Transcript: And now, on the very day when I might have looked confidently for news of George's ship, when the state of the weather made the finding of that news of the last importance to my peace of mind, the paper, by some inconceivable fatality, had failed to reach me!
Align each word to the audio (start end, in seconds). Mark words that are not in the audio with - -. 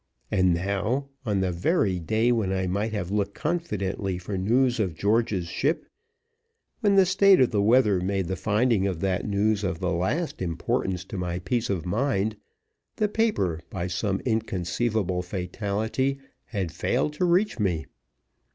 And 0.31 0.55
now, 0.55 1.09
on 1.27 1.41
the 1.41 1.51
very 1.51 1.99
day 1.99 2.31
when 2.31 2.51
I 2.51 2.65
might 2.65 2.91
have 2.91 3.11
looked 3.11 3.35
confidently 3.35 4.17
for 4.17 4.35
news 4.35 4.79
of 4.79 4.95
George's 4.95 5.47
ship, 5.47 5.85
when 6.79 6.95
the 6.95 7.05
state 7.05 7.39
of 7.39 7.51
the 7.51 7.61
weather 7.61 7.99
made 8.01 8.27
the 8.27 8.35
finding 8.35 8.87
of 8.87 8.99
that 9.01 9.27
news 9.27 9.63
of 9.63 9.79
the 9.79 9.91
last 9.91 10.41
importance 10.41 11.05
to 11.05 11.19
my 11.19 11.37
peace 11.37 11.69
of 11.69 11.85
mind, 11.85 12.35
the 12.95 13.07
paper, 13.07 13.59
by 13.69 13.85
some 13.85 14.21
inconceivable 14.25 15.21
fatality, 15.21 16.17
had 16.45 16.71
failed 16.71 17.13
to 17.13 17.25
reach 17.25 17.59
me! 17.59 17.85